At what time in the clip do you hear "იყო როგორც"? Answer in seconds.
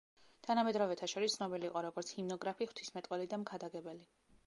1.71-2.11